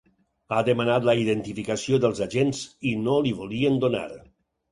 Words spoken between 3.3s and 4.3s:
volien donar.